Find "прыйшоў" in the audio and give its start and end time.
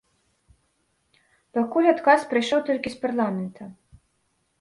2.31-2.59